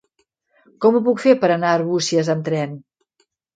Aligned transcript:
Com 0.85 0.97
ho 0.97 1.01
puc 1.09 1.21
fer 1.25 1.35
per 1.45 1.51
anar 1.57 1.75
a 1.75 1.81
Arbúcies 1.83 2.35
amb 2.37 2.51
tren? 2.51 2.77